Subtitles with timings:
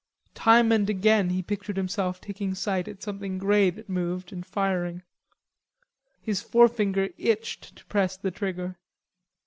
[0.33, 5.03] Time and again he pictured himself taking sight at something grey that moved, and firing.
[6.23, 8.79] His forefinger itched to press the trigger.